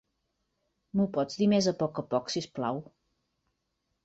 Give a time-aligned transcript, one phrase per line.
[0.99, 2.81] M'ho pots dir més a poc a poc, sisplau?